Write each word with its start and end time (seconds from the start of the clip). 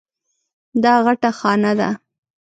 دا 0.83 0.93
غټه 1.05 1.29
خانه 1.39 1.71
ده. 1.79 1.89